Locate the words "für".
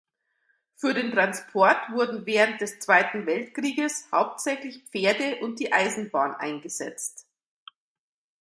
0.77-0.95